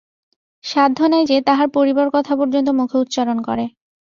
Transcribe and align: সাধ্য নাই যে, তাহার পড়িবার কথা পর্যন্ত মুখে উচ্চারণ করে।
সাধ্য 0.63 0.99
নাই 1.07 1.23
যে, 1.25 1.37
তাহার 1.41 1.67
পড়িবার 1.69 2.07
কথা 2.13 2.33
পর্যন্ত 2.35 2.67
মুখে 2.71 2.97
উচ্চারণ 2.97 3.37
করে। 3.41 3.65